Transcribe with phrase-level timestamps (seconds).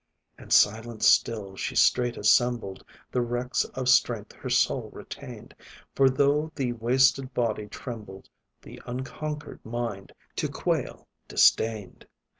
[0.35, 5.55] And silent still, she straight assembled The wrecks of strength her soul retained;
[5.93, 8.27] For though the wasted body trembled,
[8.63, 12.07] The unconquered mind, to quail, disdained.